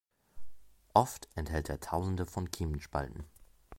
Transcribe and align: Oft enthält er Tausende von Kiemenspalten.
Oft 0.95 1.29
enthält 1.35 1.69
er 1.69 1.79
Tausende 1.79 2.25
von 2.25 2.49
Kiemenspalten. 2.49 3.23